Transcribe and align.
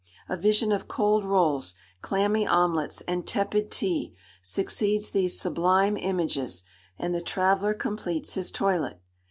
A 0.27 0.35
vision 0.35 0.71
of 0.71 0.87
cold 0.87 1.23
rolls, 1.23 1.75
clammy 2.01 2.47
omelettes, 2.47 3.01
and 3.01 3.27
tepid 3.27 3.69
tea, 3.69 4.15
succeeds 4.41 5.11
these 5.11 5.39
sublime 5.39 5.95
images, 5.95 6.63
and 6.97 7.13
the 7.13 7.21
traveller 7.21 7.75
completes 7.75 8.33
his 8.33 8.49
toilet. 8.49 8.99